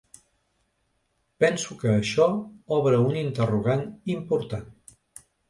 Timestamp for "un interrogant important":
3.11-4.67